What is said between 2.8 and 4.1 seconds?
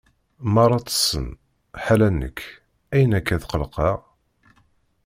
ayen akka tqelqeɣ?